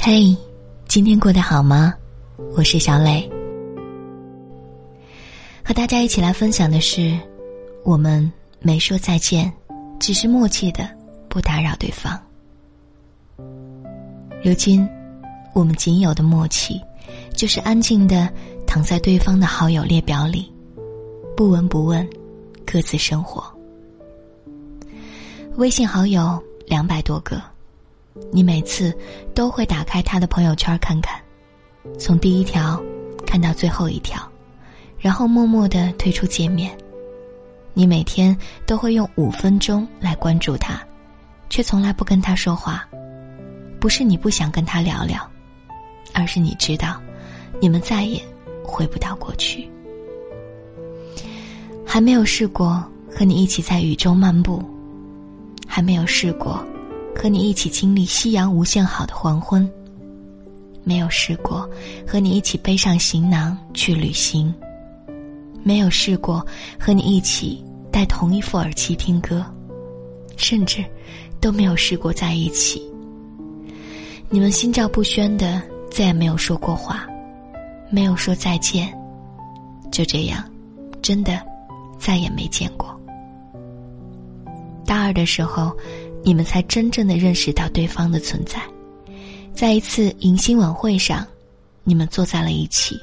[0.00, 0.36] 嘿，
[0.86, 1.92] 今天过得好吗？
[2.56, 3.28] 我是小磊，
[5.64, 7.18] 和大家一起来分享的是，
[7.84, 8.30] 我们
[8.60, 9.52] 没说再见，
[9.98, 10.88] 只是默契的
[11.28, 12.20] 不打扰对方。
[14.44, 14.88] 如今，
[15.52, 16.80] 我们仅有的默契，
[17.34, 18.32] 就是安静的
[18.66, 20.52] 躺在对方的好友列表里，
[21.36, 22.08] 不闻不问，
[22.64, 23.44] 各自生活。
[25.56, 27.42] 微信好友两百多个，
[28.32, 28.96] 你每次
[29.34, 31.20] 都会打开他的朋友圈看看，
[31.98, 32.82] 从第一条
[33.26, 34.20] 看到最后一条，
[34.98, 36.76] 然后默默的退出界面。
[37.74, 40.82] 你每天都会用五分钟来关注他，
[41.50, 42.88] 却从来不跟他说话。
[43.78, 45.20] 不是你不想跟他聊聊，
[46.14, 47.00] 而是你知道，
[47.60, 48.20] 你们再也
[48.64, 49.70] 回不到过去。
[51.84, 54.62] 还没有试过和你一起在雨中漫步。
[55.68, 56.64] 还没有试过
[57.16, 59.68] 和你一起经历夕阳无限好的黄昏。
[60.84, 61.68] 没有试过
[62.06, 64.54] 和你一起背上行囊去旅行。
[65.64, 66.46] 没有试过
[66.78, 69.44] 和你一起戴同一副耳机听歌，
[70.36, 70.84] 甚至
[71.40, 72.80] 都没有试过在一起。
[74.28, 77.04] 你们心照不宣的再也没有说过话，
[77.90, 78.92] 没有说再见，
[79.90, 80.44] 就这样，
[81.02, 81.40] 真的
[81.98, 82.94] 再也没见过。
[84.84, 85.76] 大二的时候，
[86.26, 88.60] 你们才真正的认识到对方的存在。
[89.54, 91.24] 在一次迎新晚会上，
[91.84, 92.98] 你们坐在了一起，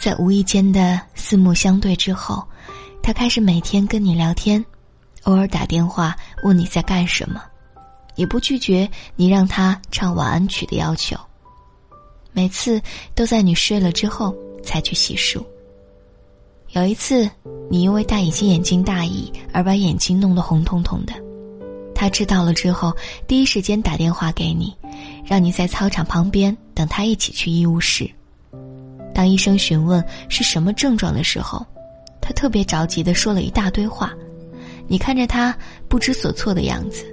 [0.00, 2.42] 在无意间的四目相对之后，
[3.02, 4.64] 他开始每天跟你聊天，
[5.24, 7.42] 偶尔打电话问你在干什么，
[8.14, 11.14] 也不拒绝你让他唱晚安曲的要求。
[12.32, 12.80] 每次
[13.14, 15.44] 都在你睡了之后才去洗漱。
[16.70, 17.30] 有一次，
[17.70, 21.12] 你因为戴隐形眼镜大意而把眼睛弄得红彤彤的，
[21.98, 22.96] 他知道了之后，
[23.26, 24.72] 第一时间打电话给你，
[25.26, 28.08] 让你在操场旁边等他一起去医务室。
[29.12, 31.66] 当医生询问是什么症状的时候，
[32.20, 34.14] 他特别着急的说了一大堆话，
[34.86, 35.52] 你看着他
[35.88, 37.04] 不知所措的样子，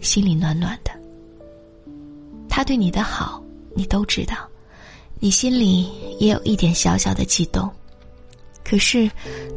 [0.00, 0.90] 心里暖暖的。
[2.48, 3.42] 他对你的好，
[3.74, 4.36] 你都知道，
[5.20, 5.86] 你心里
[6.18, 7.70] 也有一点小小的悸动。
[8.64, 9.10] 可是，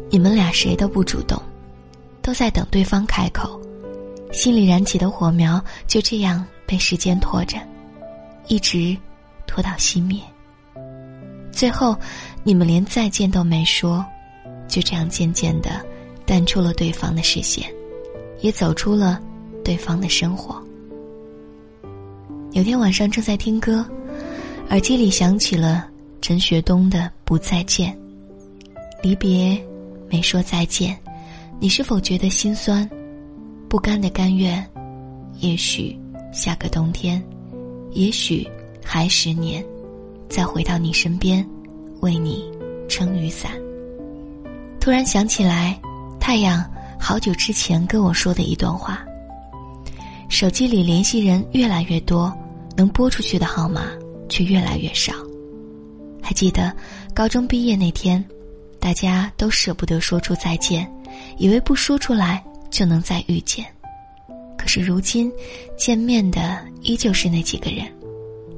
[0.09, 1.41] 你们俩谁都不主动，
[2.21, 3.57] 都在等对方开口，
[4.31, 7.57] 心里燃起的火苗就这样被时间拖着，
[8.47, 8.95] 一直
[9.45, 10.21] 拖到熄灭。
[11.51, 11.97] 最后，
[12.43, 14.05] 你们连再见都没说，
[14.67, 15.83] 就这样渐渐的
[16.25, 17.67] 淡出了对方的视线，
[18.41, 19.19] 也走出了
[19.63, 20.61] 对方的生活。
[22.51, 23.83] 有天晚上正在听歌，
[24.69, 25.87] 耳机里响起了
[26.21, 27.91] 陈学冬的《不再见》。
[29.01, 29.59] 离别，
[30.09, 30.97] 没说再见，
[31.59, 32.87] 你是否觉得心酸？
[33.69, 34.65] 不甘的甘愿，
[35.39, 35.97] 也许
[36.31, 37.21] 下个冬天，
[37.91, 38.47] 也许
[38.83, 39.63] 还十年，
[40.29, 41.45] 再回到你身边，
[41.99, 42.49] 为你
[42.87, 43.51] 撑雨伞。
[44.79, 45.77] 突然想起来，
[46.19, 46.63] 太阳
[46.97, 49.05] 好久之前跟我说的一段话：
[50.29, 52.33] 手机里联系人越来越多，
[52.77, 53.87] 能拨出去的号码
[54.29, 55.11] 却越来越少。
[56.21, 56.73] 还记得
[57.13, 58.23] 高中毕业那天。
[58.79, 60.89] 大家都舍不得说出再见，
[61.37, 63.65] 以为不说出来就能再遇见。
[64.57, 65.31] 可是如今，
[65.77, 67.85] 见面的依旧是那几个人，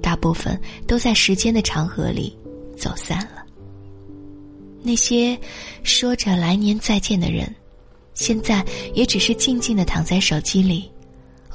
[0.02, 2.38] 大部分都在时间的长河里
[2.78, 3.44] 走散了。
[4.82, 5.38] 那些
[5.84, 7.54] 说着来年再见的人，
[8.14, 10.90] 现在也只是静静的躺在手机里，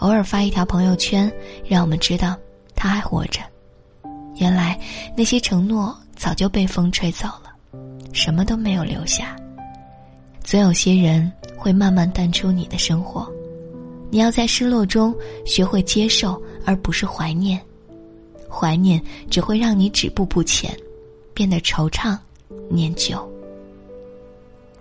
[0.01, 1.33] 偶尔发一条朋友圈，
[1.67, 2.37] 让我们知道
[2.77, 3.41] 他还活着。
[4.37, 4.79] 原来
[5.17, 7.53] 那些承诺早就被风吹走了。
[8.13, 9.35] 什么都没有留下。
[10.45, 13.27] 总有些人会慢慢淡出你的生活，
[14.11, 15.13] 你要在失落中
[15.47, 17.61] 学会接受，而不是怀念。
[18.49, 20.77] 怀念只会让你止步不前，
[21.33, 22.17] 变得惆怅、
[22.69, 23.19] 念旧。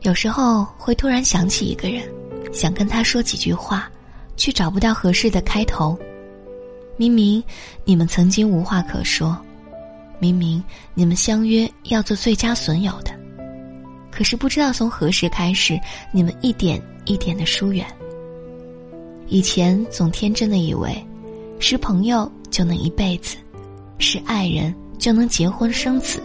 [0.02, 2.04] 有时候会突然想起一个人，
[2.52, 3.90] 想跟他说几句话，
[4.36, 5.98] 却找不到合适的开头。
[6.98, 7.42] 明明
[7.86, 9.36] 你们曾经无话可说，
[10.20, 10.62] 明明
[10.94, 13.23] 你们相约要做最佳损友的。
[14.14, 15.80] 可是不知道从何时开始，
[16.12, 17.86] 你们一点一点的疏远。
[19.28, 20.96] 以前总天真的以为，
[21.60, 23.38] 是朋友就能一辈子，
[23.98, 26.22] 是爱人就能结婚生子。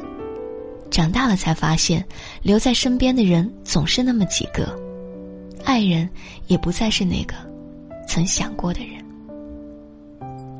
[0.91, 2.05] 长大了才发现，
[2.43, 4.79] 留在身边的人总是那么几个，
[5.65, 6.09] 爱人
[6.47, 7.35] 也不再是那个
[8.07, 9.03] 曾想过的人。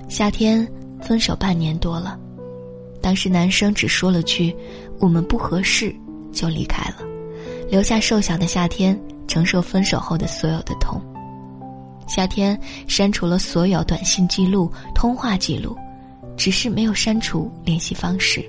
[0.09, 0.67] 夏天
[1.03, 2.19] 分手半年多了，
[3.03, 4.55] 当时男生只说了句
[4.99, 5.95] “我们不合适”，
[6.33, 7.08] 就离开了。
[7.71, 11.01] 留下瘦小的夏天承受分手后的所有的痛。
[12.07, 15.77] 夏天删除了所有短信记录、通话记录，
[16.37, 18.43] 只是没有删除联系方式。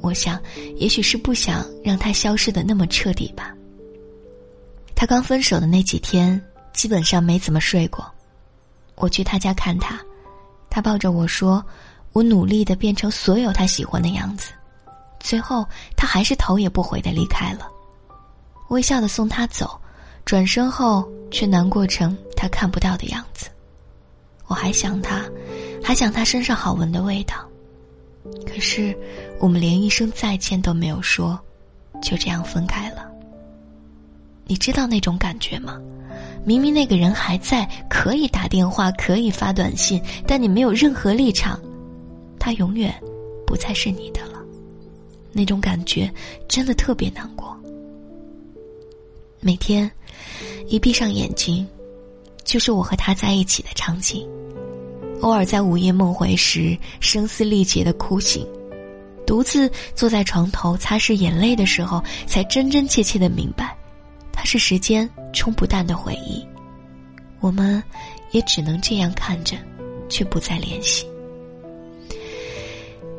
[0.00, 0.40] 我想，
[0.76, 3.54] 也许是不想让他消失的那么彻底吧。
[4.94, 6.40] 他刚分手的那几天，
[6.72, 8.04] 基本上没怎么睡过。
[8.94, 10.00] 我去他家看他，
[10.70, 11.62] 他抱着我说
[12.14, 14.52] ：“我努力的变成所有他喜欢的样子。”
[15.20, 17.68] 最后，他还是头也不回的离开了。
[18.72, 19.78] 微笑的送他走，
[20.24, 23.50] 转身后却难过成他看不到的样子。
[24.46, 25.22] 我还想他，
[25.84, 27.46] 还想他身上好闻的味道。
[28.46, 28.96] 可是，
[29.38, 31.38] 我们连一声再见都没有说，
[32.00, 33.06] 就这样分开了。
[34.46, 35.78] 你知道那种感觉吗？
[36.42, 41.60] 明明那个人还在，可以打电话，可以发短信，但你没有任何立场，
[42.38, 42.94] 他永远
[43.46, 44.40] 不再是你的了。
[45.30, 46.10] 那种感觉
[46.48, 47.51] 真的特别难过。
[49.44, 49.90] 每天，
[50.68, 51.66] 一闭上眼睛，
[52.44, 54.24] 就是我和他在一起的场景。
[55.20, 58.46] 偶尔在午夜梦回时，声嘶力竭的哭醒，
[59.26, 63.76] 独自坐在床头擦拭眼泪的时候，才真真切切的明白，
[64.32, 66.46] 他是时间冲不淡的回忆。
[67.40, 67.82] 我们，
[68.30, 69.56] 也只能这样看着，
[70.08, 71.04] 却不再联系。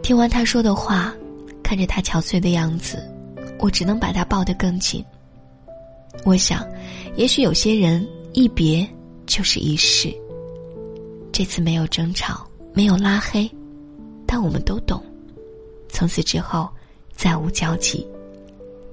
[0.02, 1.14] 听完他说的话，
[1.62, 3.04] 看着他憔悴的样子，
[3.60, 5.04] 我只能把他抱得更紧。
[6.24, 6.66] 我想，
[7.16, 8.88] 也许有些人一别
[9.26, 10.14] 就是一世。
[11.32, 13.50] 这次没有争吵，没有拉黑，
[14.26, 15.04] 但我们都懂，
[15.90, 16.70] 从此之后
[17.12, 18.08] 再无交集。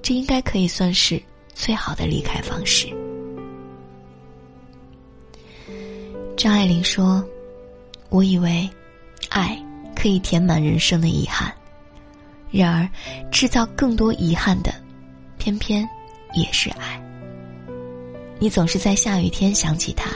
[0.01, 1.21] 这应该可以算是
[1.53, 2.87] 最好的离开方式。
[6.35, 7.23] 张爱玲说
[8.09, 8.67] ：“我以为，
[9.29, 9.55] 爱
[9.95, 11.53] 可以填满人生的遗憾，
[12.49, 12.89] 然而
[13.29, 14.73] 制造更多遗憾的，
[15.37, 15.87] 偏偏
[16.33, 16.99] 也是爱。”
[18.41, 20.09] 你总是在下雨天想起他，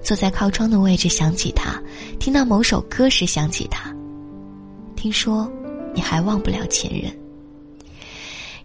[0.00, 1.82] 坐在靠窗的位置想起他，
[2.20, 3.92] 听到某首歌时想起他。
[4.94, 5.50] 听说
[5.92, 7.12] 你还忘不了前任，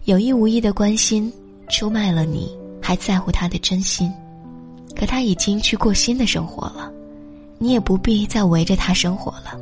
[0.04, 1.32] 有意无意的关心
[1.68, 4.08] 出卖了你还在乎他的真心，
[4.94, 6.88] 可他已经去过新的生活了，
[7.58, 9.58] 你也不必再围着他生活了。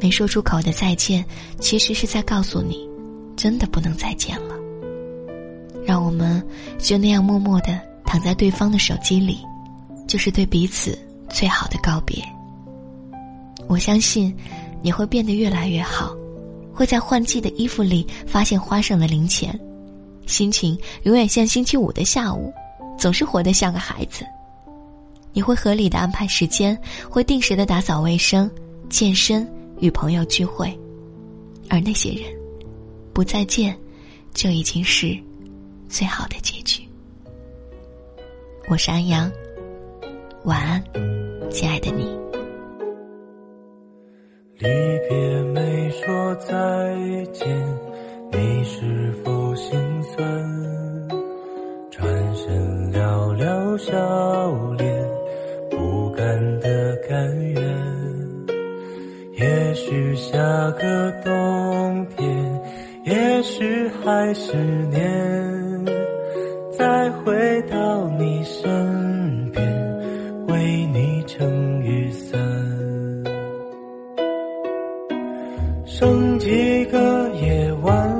[0.00, 1.22] 没说出口的再见，
[1.60, 2.88] 其实是在告诉你，
[3.36, 4.56] 真的不能再见了。
[5.84, 6.42] 让我们
[6.78, 7.91] 就那样默默的。
[8.12, 9.38] 躺在对方的手机里，
[10.06, 10.98] 就是对彼此
[11.30, 12.22] 最好的告别。
[13.66, 14.36] 我相信，
[14.82, 16.14] 你会变得越来越好，
[16.74, 19.58] 会在换季的衣服里发现花上的零钱，
[20.26, 22.52] 心情永远像星期五的下午，
[22.98, 24.26] 总是活得像个孩子。
[25.32, 26.78] 你会合理的安排时间，
[27.08, 28.50] 会定时的打扫卫生、
[28.90, 29.50] 健身、
[29.80, 30.78] 与朋友聚会，
[31.70, 32.24] 而那些人，
[33.14, 33.74] 不再见，
[34.34, 35.18] 就已经是
[35.88, 36.86] 最好的结局。
[38.68, 39.30] 我是安阳，
[40.44, 40.82] 晚安，
[41.50, 42.18] 亲爱的你。
[44.58, 44.68] 离
[45.08, 46.52] 别没说再
[47.32, 47.48] 见，
[48.30, 51.08] 你是否心酸？
[51.90, 53.92] 转身寥寥笑
[54.78, 55.08] 脸，
[55.68, 57.62] 不甘的甘愿。
[59.34, 60.38] 也许下
[60.72, 62.62] 个冬天，
[63.04, 64.56] 也许还是
[64.86, 65.51] 年，
[76.02, 78.12] 剩几个夜晚，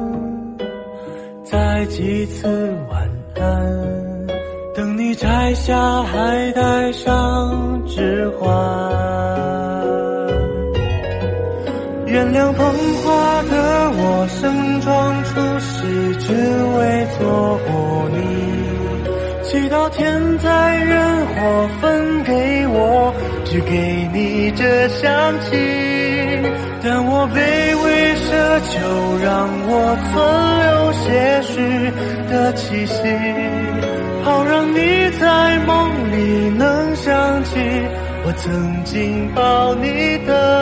[1.42, 2.46] 再几次
[2.88, 4.26] 晚安，
[4.72, 8.48] 等你摘下，还戴上指环。
[12.06, 12.72] 原谅捧
[13.02, 16.32] 花的我，盛装出世，只
[16.78, 18.16] 为错过你。
[19.42, 23.12] 祈祷天灾人祸分给我，
[23.44, 25.10] 只给你这香
[25.40, 25.58] 气。
[26.84, 27.36] 但我卑
[27.84, 28.26] 微奢
[28.66, 28.72] 求，
[29.22, 29.72] 让我
[30.02, 30.10] 存
[30.58, 31.54] 留些许
[32.28, 32.98] 的气息，
[34.24, 34.76] 好让你
[35.20, 35.70] 在梦
[36.10, 37.50] 里能想起
[38.24, 40.61] 我曾经抱你的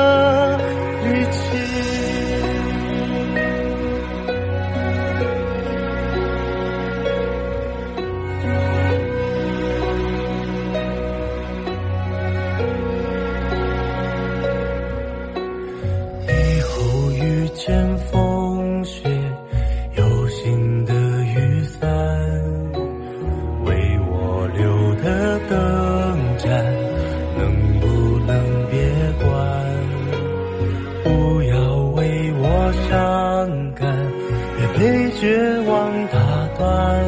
[35.21, 36.19] 绝望打
[36.57, 37.05] 断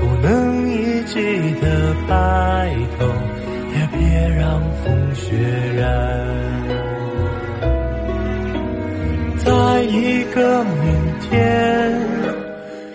[0.00, 1.18] 不能一起
[1.58, 3.06] 的白头
[3.72, 5.34] 也别让风雪
[5.78, 5.88] 染
[9.38, 12.02] 在一个明天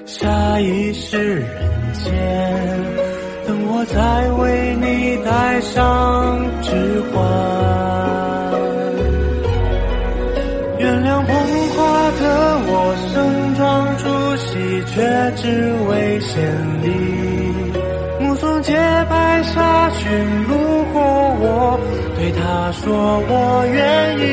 [0.05, 2.13] 下一世人间
[3.47, 7.64] 等我再为你戴上指环。
[15.45, 16.43] 却只为献
[16.81, 16.89] 礼。
[18.19, 18.73] 目送洁
[19.09, 21.03] 白纱裙路过
[21.39, 21.79] 我，
[22.17, 24.23] 对他说我愿意，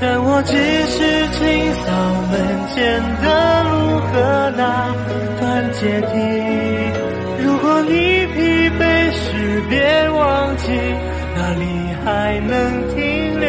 [0.00, 1.40] 但我只是清
[1.72, 1.86] 扫
[2.30, 2.36] 门
[2.74, 2.76] 前
[3.22, 3.26] 的
[3.64, 4.94] 路和那
[5.40, 6.12] 段阶梯。
[7.42, 8.36] 如果你疲
[8.78, 10.68] 惫时，别忘记
[11.34, 11.64] 哪里
[12.04, 12.54] 还能
[12.94, 13.48] 停留